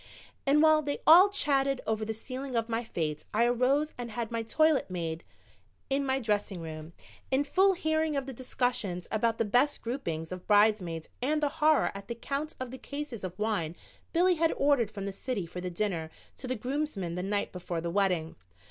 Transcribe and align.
And 0.47 0.63
while 0.63 0.81
they 0.81 0.97
all 1.05 1.29
chatted 1.29 1.79
over 1.85 2.03
the 2.03 2.11
sealing 2.11 2.55
of 2.55 2.67
my 2.67 2.83
fate 2.83 3.23
I 3.35 3.45
arose 3.45 3.93
and 3.99 4.09
had 4.09 4.31
my 4.31 4.41
toilet 4.41 4.89
made 4.89 5.23
in 5.91 6.07
my 6.07 6.19
dressing 6.19 6.59
room, 6.59 6.93
in 7.29 7.43
full 7.43 7.73
hearing 7.73 8.15
of 8.17 8.25
the 8.25 8.33
discussions 8.33 9.07
about 9.11 9.37
the 9.37 9.45
best 9.45 9.83
groupings 9.83 10.31
of 10.31 10.47
bridesmaids 10.47 11.07
and 11.21 11.39
the 11.43 11.49
horror 11.49 11.91
at 11.93 12.07
the 12.07 12.15
count 12.15 12.55
of 12.59 12.71
the 12.71 12.79
cases 12.79 13.23
of 13.23 13.37
wine 13.37 13.75
Billy 14.11 14.33
had 14.33 14.53
ordered 14.57 14.89
from 14.89 15.05
the 15.05 15.11
city 15.11 15.45
for 15.45 15.61
the 15.61 15.69
dinner 15.69 16.09
to 16.37 16.47
the 16.47 16.55
groomsmen 16.55 17.13
the 17.13 17.21
night 17.21 17.51
before 17.51 17.79
the 17.79 17.91
wedding. 17.91 18.35